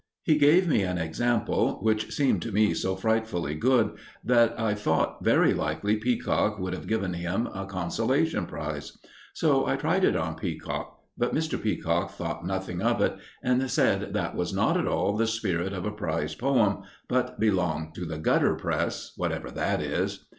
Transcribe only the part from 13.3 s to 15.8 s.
and said that was not at all the spirit